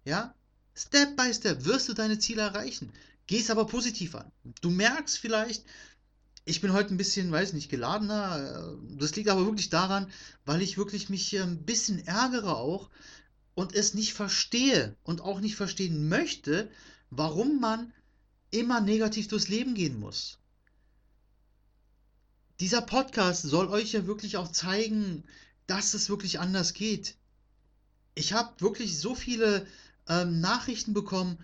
Ja? 0.05 0.33
Step 0.73 1.17
by 1.17 1.33
Step 1.33 1.65
wirst 1.65 1.89
du 1.89 1.93
deine 1.93 2.17
Ziele 2.17 2.43
erreichen. 2.43 2.93
Geh 3.27 3.41
es 3.41 3.49
aber 3.49 3.67
positiv 3.67 4.15
an. 4.15 4.31
Du 4.61 4.69
merkst 4.69 5.17
vielleicht, 5.17 5.65
ich 6.45 6.61
bin 6.61 6.71
heute 6.71 6.93
ein 6.93 6.97
bisschen, 6.97 7.29
weiß 7.29 7.51
nicht, 7.51 7.69
geladener. 7.69 8.73
Das 8.97 9.13
liegt 9.17 9.27
aber 9.29 9.45
wirklich 9.45 9.69
daran, 9.69 10.09
weil 10.45 10.61
ich 10.61 10.77
wirklich 10.77 11.09
mich 11.09 11.37
ein 11.37 11.63
bisschen 11.63 12.07
ärgere 12.07 12.55
auch 12.55 12.89
und 13.53 13.75
es 13.75 13.93
nicht 13.93 14.13
verstehe 14.13 14.95
und 15.03 15.19
auch 15.19 15.41
nicht 15.41 15.57
verstehen 15.57 16.07
möchte, 16.07 16.71
warum 17.09 17.59
man 17.59 17.91
immer 18.49 18.79
negativ 18.79 19.27
durchs 19.27 19.49
Leben 19.49 19.73
gehen 19.73 19.99
muss. 19.99 20.37
Dieser 22.61 22.83
Podcast 22.83 23.41
soll 23.41 23.69
euch 23.69 23.93
ja 23.93 24.05
wirklich 24.05 24.37
auch 24.37 24.51
zeigen, 24.51 25.23
dass 25.65 25.95
es 25.95 26.09
wirklich 26.09 26.39
anders 26.39 26.75
geht. 26.75 27.15
Ich 28.13 28.33
habe 28.33 28.53
wirklich 28.59 28.99
so 28.99 29.15
viele 29.15 29.65
ähm, 30.07 30.41
Nachrichten 30.41 30.93
bekommen, 30.93 31.39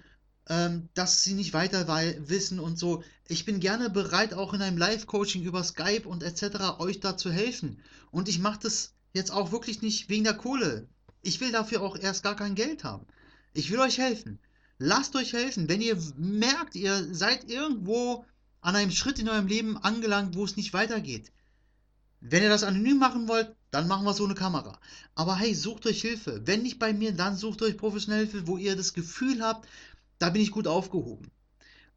ähm, 0.47 0.89
dass 0.93 1.23
sie 1.23 1.33
nicht 1.33 1.53
weiter 1.53 1.87
wissen 2.29 2.59
und 2.59 2.77
so. 2.77 3.03
Ich 3.27 3.45
bin 3.45 3.59
gerne 3.59 3.89
bereit, 3.89 4.35
auch 4.35 4.53
in 4.53 4.61
einem 4.61 4.77
Live-Coaching 4.77 5.41
über 5.41 5.63
Skype 5.63 6.07
und 6.07 6.21
etc. 6.21 6.77
euch 6.77 6.99
da 6.99 7.17
zu 7.17 7.31
helfen. 7.31 7.81
Und 8.11 8.29
ich 8.29 8.37
mache 8.37 8.59
das 8.61 8.93
jetzt 9.11 9.31
auch 9.31 9.51
wirklich 9.51 9.81
nicht 9.81 10.09
wegen 10.09 10.23
der 10.23 10.37
Kohle. 10.37 10.87
Ich 11.23 11.41
will 11.41 11.51
dafür 11.51 11.81
auch 11.81 11.97
erst 11.97 12.21
gar 12.21 12.35
kein 12.35 12.53
Geld 12.53 12.83
haben. 12.83 13.07
Ich 13.53 13.71
will 13.71 13.79
euch 13.79 13.97
helfen. 13.97 14.37
Lasst 14.77 15.15
euch 15.15 15.33
helfen. 15.33 15.67
Wenn 15.67 15.81
ihr 15.81 15.97
merkt, 16.15 16.75
ihr 16.75 17.11
seid 17.11 17.49
irgendwo 17.49 18.23
an 18.67 18.75
einem 18.75 18.91
Schritt 18.91 19.17
in 19.17 19.29
eurem 19.29 19.47
Leben 19.47 19.77
angelangt, 19.77 20.35
wo 20.35 20.43
es 20.43 20.57
nicht 20.57 20.73
weitergeht. 20.73 21.31
Wenn 22.19 22.43
ihr 22.43 22.49
das 22.49 22.63
anonym 22.63 22.97
machen 22.97 23.29
wollt, 23.29 23.55
dann 23.71 23.87
machen 23.87 24.03
wir 24.03 24.13
so 24.13 24.25
eine 24.25 24.35
Kamera. 24.35 24.77
Aber 25.15 25.37
hey, 25.37 25.55
sucht 25.55 25.85
euch 25.85 26.01
Hilfe. 26.01 26.41
Wenn 26.43 26.63
nicht 26.63 26.77
bei 26.77 26.91
mir, 26.91 27.13
dann 27.13 27.37
sucht 27.37 27.61
euch 27.61 27.77
professionelle 27.77 28.25
Hilfe, 28.25 28.45
wo 28.45 28.57
ihr 28.57 28.75
das 28.75 28.93
Gefühl 28.93 29.41
habt, 29.41 29.69
da 30.19 30.31
bin 30.31 30.41
ich 30.41 30.51
gut 30.51 30.67
aufgehoben. 30.67 31.31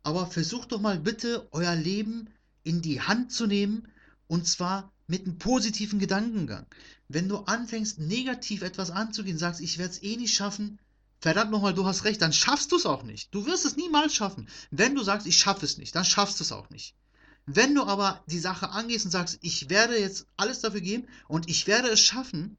Aber 0.05 0.29
versucht 0.29 0.71
doch 0.71 0.81
mal 0.81 1.01
bitte, 1.01 1.49
euer 1.51 1.75
Leben 1.75 2.29
in 2.63 2.83
die 2.83 3.01
Hand 3.01 3.33
zu 3.33 3.49
nehmen 3.49 3.89
und 4.29 4.47
zwar 4.47 4.93
mit 5.09 5.27
einem 5.27 5.39
positiven 5.39 5.99
Gedankengang. 5.99 6.67
Wenn 7.09 7.29
du 7.29 7.39
anfängst, 7.39 7.99
negativ 7.99 8.63
etwas 8.63 8.93
anzugehen, 8.93 9.39
sagst, 9.39 9.61
ich 9.61 9.79
werde 9.79 9.95
es 9.95 10.03
eh 10.05 10.17
nicht 10.17 10.37
schaffen, 10.37 10.79
verdammt 11.21 11.51
nochmal, 11.51 11.75
du 11.75 11.87
hast 11.87 12.05
recht, 12.05 12.21
dann 12.23 12.33
schaffst 12.33 12.73
du 12.73 12.77
es 12.77 12.87
auch 12.87 13.03
nicht. 13.03 13.35
Du 13.35 13.47
wirst 13.47 13.65
es 13.65 13.77
niemals 13.77 14.15
schaffen. 14.15 14.49
Wenn 14.71 14.95
du 14.95 15.03
sagst, 15.03 15.27
ich 15.27 15.39
schaffe 15.39 15.65
es 15.65 15.79
nicht, 15.79 15.95
dann 15.95 16.05
schaffst 16.05 16.41
du 16.41 16.45
es 16.45 16.53
auch 16.53 16.71
nicht. 16.71 16.95
Wenn 17.47 17.75
du 17.75 17.85
aber 17.85 18.23
die 18.27 18.39
Sache 18.39 18.71
angehst 18.71 19.05
und 19.07 19.11
sagst, 19.11 19.39
ich 19.41 19.71
werde 19.71 19.99
jetzt 19.99 20.27
alles 20.37 20.61
dafür 20.61 20.81
geben 20.81 21.09
und 21.29 21.49
ich 21.49 21.67
werde 21.67 21.89
es 21.89 22.01
schaffen, 22.01 22.57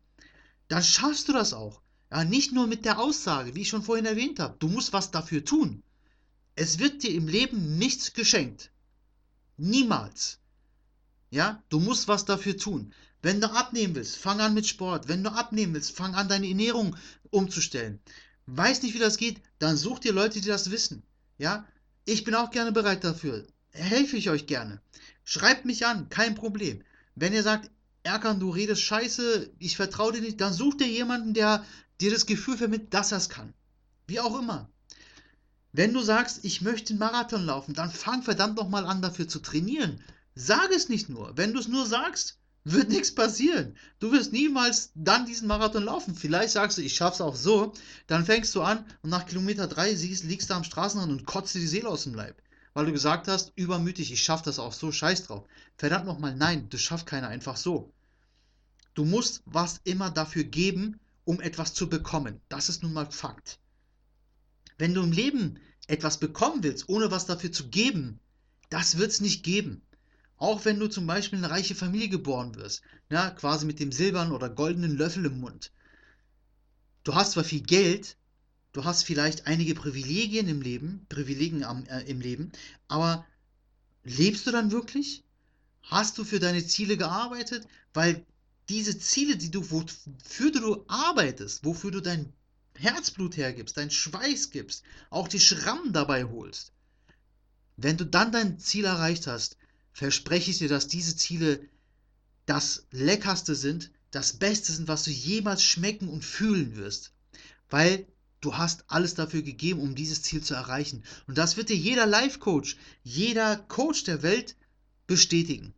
dann 0.68 0.84
schaffst 0.84 1.28
du 1.28 1.34
das 1.34 1.54
auch. 1.54 1.82
Ja, 2.12 2.24
nicht 2.24 2.52
nur 2.52 2.68
mit 2.68 2.84
der 2.84 3.00
Aussage, 3.00 3.56
wie 3.56 3.62
ich 3.62 3.70
schon 3.70 3.84
vorhin 3.84 4.06
erwähnt 4.06 4.40
habe. 4.40 4.58
Du 4.60 4.68
musst 4.68 4.92
was 4.92 5.12
dafür 5.12 5.46
tun. 5.46 5.82
Es 6.56 6.80
wird 6.80 7.04
dir 7.04 7.14
im 7.14 7.28
Leben 7.28 7.78
nichts 7.78 8.14
geschenkt. 8.14 8.72
Niemals. 9.58 10.40
Ja, 11.30 11.64
du 11.70 11.80
musst 11.80 12.10
was 12.10 12.26
dafür 12.26 12.58
tun. 12.58 12.94
Wenn 13.22 13.40
du 13.40 13.50
abnehmen 13.50 13.96
willst, 13.96 14.18
fang 14.18 14.42
an 14.42 14.54
mit 14.54 14.68
Sport. 14.68 15.08
Wenn 15.08 15.24
du 15.24 15.32
abnehmen 15.32 15.74
willst, 15.74 15.96
fang 15.96 16.16
an, 16.16 16.28
deine 16.28 16.48
Ernährung 16.48 16.98
umzustellen. 17.30 18.02
Weiß 18.54 18.82
nicht, 18.82 18.94
wie 18.94 19.00
das 19.00 19.16
geht, 19.16 19.42
dann 19.60 19.78
such 19.78 20.00
dir 20.00 20.12
Leute, 20.12 20.42
die 20.42 20.50
das 20.50 20.72
wissen. 20.72 21.04
Ja, 21.38 21.66
ich 22.04 22.26
bin 22.26 22.36
auch 22.36 22.52
gerne 22.52 22.74
bereit 22.74 23.02
dafür. 23.02 23.48
Helfe 23.70 24.18
ich 24.18 24.30
euch 24.30 24.46
gerne. 24.46 24.82
Schreibt 25.24 25.64
mich 25.64 25.86
an, 25.86 26.10
kein 26.10 26.36
Problem. 26.36 26.84
Wenn 27.16 27.32
ihr 27.32 27.44
sagt, 27.44 27.72
Erkan, 28.04 28.42
du 28.42 28.50
redest 28.50 28.82
scheiße, 28.82 29.52
ich 29.58 29.78
vertraue 29.78 30.12
dir 30.12 30.20
nicht, 30.22 30.42
dann 30.42 30.52
such 30.52 30.76
dir 30.76 30.88
jemanden, 30.88 31.34
der 31.34 31.66
dir 32.02 32.12
das 32.12 32.26
Gefühl 32.26 32.58
vermittelt, 32.58 32.94
dass 32.94 33.14
er 33.14 33.20
es 33.20 33.30
kann. 33.30 33.54
Wie 34.08 34.20
auch 34.20 34.38
immer. 34.38 34.70
Wenn 35.72 35.94
du 35.94 36.02
sagst, 36.02 36.44
ich 36.44 36.62
möchte 36.62 36.92
einen 36.92 37.00
Marathon 37.00 37.46
laufen, 37.46 37.74
dann 37.74 37.90
fang 37.90 38.22
verdammt 38.22 38.58
nochmal 38.58 38.86
an, 38.86 39.02
dafür 39.02 39.30
zu 39.30 39.40
trainieren. 39.40 40.04
Sag 40.36 40.72
es 40.72 40.90
nicht 40.90 41.08
nur. 41.08 41.38
Wenn 41.38 41.54
du 41.54 41.60
es 41.62 41.70
nur 41.70 41.86
sagst, 41.86 42.41
wird 42.64 42.90
nichts 42.90 43.14
passieren. 43.14 43.76
Du 44.00 44.12
wirst 44.12 44.34
niemals 44.34 44.92
dann 44.94 45.26
diesen 45.26 45.48
Marathon 45.48 45.84
laufen. 45.84 46.16
Vielleicht 46.16 46.52
sagst 46.52 46.78
du, 46.78 46.82
ich 46.82 46.96
schaff's 46.96 47.22
auch 47.22 47.36
so. 47.36 47.74
Dann 48.08 48.26
fängst 48.26 48.54
du 48.54 48.62
an 48.62 48.86
und 49.02 49.10
nach 49.10 49.26
Kilometer 49.26 49.68
drei 49.68 49.96
siehst, 49.96 50.24
liegst 50.24 50.50
du 50.50 50.54
am 50.54 50.64
Straßenrand 50.64 51.12
und 51.12 51.26
kotzt 51.26 51.56
dir 51.56 51.60
die 51.60 51.68
Seele 51.68 51.90
aus 51.90 52.04
dem 52.04 52.14
Leib. 52.14 52.42
Weil 52.74 52.86
du 52.86 52.92
gesagt 52.92 53.28
hast, 53.28 53.52
übermütig, 53.56 54.12
ich 54.12 54.24
schaff 54.24 54.44
das 54.44 54.60
auch 54.60 54.74
so, 54.74 54.92
scheiß 54.92 55.24
drauf. 55.24 55.46
Verdammt 55.78 56.06
nochmal, 56.06 56.36
nein, 56.36 56.70
das 56.70 56.82
schafft 56.82 57.06
keiner 57.06 57.28
einfach 57.28 57.58
so. 57.58 57.92
Du 58.94 59.06
musst 59.06 59.42
was 59.46 59.82
immer 59.84 60.12
dafür 60.12 60.44
geben, 60.44 61.00
um 61.26 61.42
etwas 61.42 61.74
zu 61.74 61.90
bekommen. 61.90 62.40
Das 62.50 62.70
ist 62.70 62.84
nun 62.84 62.94
mal 62.94 63.10
Fakt. 63.10 63.60
Wenn 64.78 64.94
du 64.94 65.02
im 65.02 65.12
Leben 65.12 65.60
etwas 65.88 66.18
bekommen 66.18 66.64
willst, 66.64 66.90
ohne 66.90 67.12
was 67.12 67.26
dafür 67.26 67.52
zu 67.52 67.70
geben, 67.70 68.20
das 68.70 68.98
wird 68.98 69.12
es 69.12 69.22
nicht 69.22 69.44
geben. 69.44 69.82
Auch 70.42 70.66
wenn 70.66 70.80
du 70.80 70.88
zum 70.88 71.06
Beispiel 71.06 71.38
in 71.38 71.46
eine 71.46 71.54
reiche 71.54 71.76
Familie 71.76 72.10
geboren 72.10 72.56
wirst, 72.56 72.82
ja, 73.12 73.30
quasi 73.30 73.64
mit 73.68 73.80
dem 73.80 73.92
silbernen 73.92 74.34
oder 74.34 74.50
goldenen 74.50 74.98
Löffel 74.98 75.28
im 75.28 75.40
Mund. 75.40 75.72
Du 77.04 77.14
hast 77.14 77.34
zwar 77.34 77.44
viel 77.44 77.62
Geld, 77.62 78.18
du 78.72 78.84
hast 78.84 79.04
vielleicht 79.04 79.46
einige 79.46 79.76
Privilegien 79.76 80.48
im 80.48 80.64
Leben, 80.64 81.06
Privilegien 81.10 81.64
am, 81.64 81.86
äh, 81.86 82.02
im 82.10 82.22
Leben, 82.22 82.52
aber 82.88 83.24
lebst 84.04 84.48
du 84.48 84.52
dann 84.52 84.72
wirklich? 84.72 85.24
Hast 85.84 86.18
du 86.18 86.24
für 86.24 86.40
deine 86.40 86.66
Ziele 86.66 86.98
gearbeitet? 86.98 87.68
Weil 87.94 88.26
diese 88.68 88.98
Ziele, 88.98 89.38
die 89.38 89.52
du, 89.52 89.70
wofür 89.70 90.52
du 90.52 90.84
arbeitest, 90.88 91.66
wofür 91.66 91.92
du 91.92 92.02
dein 92.02 92.34
Herzblut 92.74 93.38
hergibst, 93.38 93.78
dein 93.78 93.92
Schweiß 93.92 94.50
gibst, 94.50 94.82
auch 95.12 95.28
die 95.28 95.40
Schrammen 95.40 95.94
dabei 95.94 96.24
holst, 96.24 96.74
wenn 97.78 97.98
du 97.98 98.08
dann 98.08 98.32
dein 98.32 98.58
Ziel 98.58 98.86
erreicht 98.86 99.28
hast, 99.28 99.58
verspreche 99.94 100.52
ich 100.52 100.58
dir, 100.58 100.70
dass 100.70 100.88
diese 100.88 101.16
Ziele 101.16 101.68
das 102.46 102.86
Leckerste 102.92 103.56
sind, 103.56 103.92
das 104.12 104.34
Beste 104.34 104.72
sind, 104.72 104.88
was 104.88 105.04
du 105.04 105.12
jemals 105.12 105.64
schmecken 105.64 106.10
und 106.10 106.26
fühlen 106.26 106.76
wirst. 106.76 107.12
Weil 107.70 108.06
du 108.42 108.58
hast 108.58 108.84
alles 108.88 109.14
dafür 109.16 109.42
gegeben, 109.42 109.80
um 109.80 109.96
dieses 109.96 110.22
Ziel 110.22 110.44
zu 110.44 110.54
erreichen. 110.54 111.04
Und 111.28 111.38
das 111.38 111.56
wird 111.58 111.70
dir 111.70 111.78
jeder 111.78 112.06
Life-Coach, 112.06 112.78
jeder 113.04 113.58
Coach 113.58 114.04
der 114.04 114.22
Welt 114.24 114.56
bestätigen. 115.08 115.74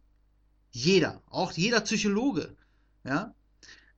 Jeder, 0.72 1.22
auch 1.30 1.52
jeder 1.52 1.82
Psychologe. 1.82 2.56
Ja? 3.04 3.36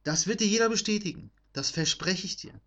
Das 0.04 0.28
wird 0.28 0.42
dir 0.42 0.48
jeder 0.48 0.70
bestätigen. 0.70 1.32
Das 1.54 1.70
verspreche 1.70 2.26
ich 2.26 2.36
dir. 2.36 2.60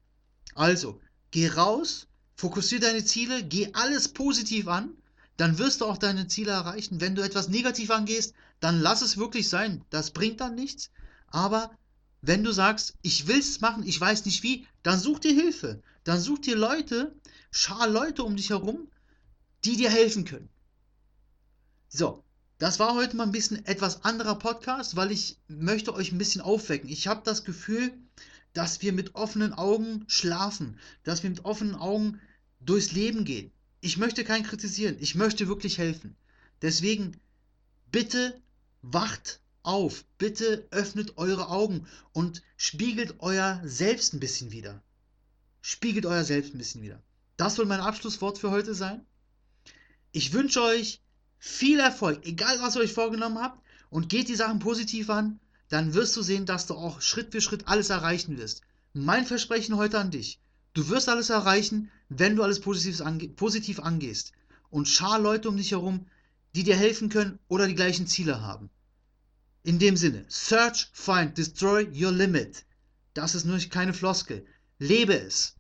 Also, 0.55 1.01
geh 1.31 1.49
raus, 1.49 2.07
fokussiere 2.35 2.81
deine 2.81 3.05
Ziele, 3.05 3.45
geh 3.45 3.71
alles 3.75 4.09
positiv 4.09 4.69
an, 4.69 4.97
dann 5.39 5.57
wirst 5.57 5.81
du 5.81 5.87
auch 5.87 5.99
deine 5.99 6.27
Ziele 6.27 6.51
erreichen. 6.51 7.01
Wenn 7.01 7.15
du 7.15 7.23
etwas 7.23 7.49
negativ 7.49 7.91
angehst, 7.91 8.35
dann 8.61 8.81
lass 8.81 9.03
es 9.03 9.17
wirklich 9.17 9.49
sein. 9.49 9.85
Das 9.89 10.11
bringt 10.11 10.41
dann 10.41 10.57
nichts. 10.57 10.91
Aber 11.29 11.71
wenn 12.21 12.43
du 12.43 12.51
sagst, 12.51 12.97
ich 13.03 13.29
will 13.29 13.39
es 13.39 13.61
machen, 13.61 13.87
ich 13.87 14.01
weiß 14.01 14.25
nicht 14.25 14.43
wie, 14.43 14.67
dann 14.83 14.99
such 14.99 15.21
dir 15.21 15.33
Hilfe. 15.33 15.81
Dann 16.03 16.21
such 16.21 16.41
dir 16.41 16.57
Leute, 16.57 17.15
schar 17.53 17.89
Leute 17.89 18.25
um 18.25 18.35
dich 18.35 18.51
herum, 18.51 18.89
die 19.65 19.77
dir 19.77 19.91
helfen 19.91 20.25
können. 20.25 20.49
So, 21.89 22.25
das 22.59 22.81
war 22.81 22.97
heute 22.97 23.17
mal 23.17 23.23
ein 23.23 23.33
bisschen 23.33 23.65
etwas 23.65 24.05
anderer 24.05 24.35
Podcast, 24.41 24.97
weil 24.97 25.13
ich 25.13 25.39
möchte 25.47 25.95
euch 25.95 26.11
ein 26.11 26.19
bisschen 26.19 26.41
aufwecken. 26.41 26.91
Ich 26.91 27.07
habe 27.07 27.23
das 27.25 27.45
Gefühl, 27.45 27.93
dass 28.55 28.83
wir 28.83 28.93
mit 28.93 29.15
offenen 29.15 29.53
Augen 29.53 30.05
schlafen, 30.09 30.81
dass 31.05 31.23
wir 31.23 31.31
mit 31.31 31.45
offenen 31.45 31.77
Augen 31.77 32.21
durchs 32.59 32.91
Leben 32.91 33.25
gehen. 33.25 33.53
Ich 33.81 33.97
möchte 33.97 34.25
keinen 34.25 34.45
kritisieren, 34.45 34.97
ich 35.01 35.15
möchte 35.15 35.49
wirklich 35.49 35.79
helfen. 35.79 36.17
Deswegen 36.63 37.17
bitte 37.91 38.41
wacht 38.83 39.41
auf, 39.63 40.05
bitte 40.19 40.67
öffnet 40.71 41.17
eure 41.17 41.49
Augen 41.49 41.87
und 42.13 42.43
spiegelt 42.57 43.17
euer 43.21 43.61
Selbst 43.65 44.15
ein 44.15 44.21
bisschen 44.21 44.51
wieder. 44.51 44.83
Spiegelt 45.61 46.07
euer 46.07 46.25
Selbst 46.25 46.55
ein 46.55 46.59
bisschen 46.59 46.83
wieder. 46.83 47.03
Das 47.37 47.55
soll 47.55 47.67
mein 47.67 47.81
Abschlusswort 47.81 48.39
für 48.39 48.51
heute 48.51 48.75
sein. 48.75 49.05
Ich 50.11 50.33
wünsche 50.33 50.63
euch 50.63 51.01
viel 51.39 51.79
Erfolg, 51.79 52.27
egal 52.27 52.61
was 52.61 52.75
ihr 52.75 52.83
euch 52.83 52.93
vorgenommen 52.93 53.39
habt, 53.39 53.63
und 53.91 54.09
geht 54.09 54.29
die 54.29 54.35
Sachen 54.35 54.59
positiv 54.59 55.09
an, 55.09 55.39
dann 55.69 55.95
wirst 55.95 56.17
du 56.17 56.23
sehen, 56.23 56.47
dass 56.47 56.67
du 56.67 56.75
auch 56.75 57.01
Schritt 57.01 57.31
für 57.31 57.41
Schritt 57.41 57.69
alles 57.69 57.91
erreichen 57.91 58.39
wirst. 58.39 58.63
Mein 58.93 59.27
Versprechen 59.27 59.77
heute 59.77 59.99
an 59.99 60.11
dich. 60.11 60.41
Du 60.79 60.89
wirst 60.91 61.09
alles 61.09 61.29
erreichen, 61.29 61.91
wenn 62.09 62.37
du 62.37 62.45
alles 62.45 62.61
ange 63.01 63.29
positiv 63.31 63.81
angehst. 63.81 64.31
Und 64.71 64.87
schar 64.87 65.19
Leute 65.19 65.49
um 65.49 65.57
dich 65.57 65.73
herum, 65.73 66.07
die 66.55 66.63
dir 66.63 66.77
helfen 66.77 67.09
können 67.09 67.41
oder 67.49 67.67
die 67.67 67.75
gleichen 67.75 68.07
Ziele 68.07 68.43
haben. 68.43 68.71
In 69.65 69.81
dem 69.81 69.97
Sinne, 69.97 70.25
search, 70.29 70.89
find, 70.93 71.37
destroy 71.37 71.89
your 71.93 72.13
limit. 72.13 72.65
Das 73.13 73.35
ist 73.35 73.45
nur 73.45 73.59
keine 73.59 73.93
Floskel. 73.93 74.47
Lebe 74.79 75.19
es. 75.19 75.57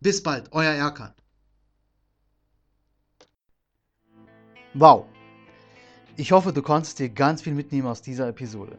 Bis 0.00 0.22
bald, 0.22 0.50
euer 0.52 0.72
Erkan. 0.72 1.12
Wow. 4.72 5.04
Ich 6.16 6.32
hoffe, 6.32 6.54
du 6.54 6.62
konntest 6.62 7.00
dir 7.00 7.10
ganz 7.10 7.42
viel 7.42 7.52
mitnehmen 7.52 7.86
aus 7.86 8.00
dieser 8.00 8.28
Episode. 8.28 8.78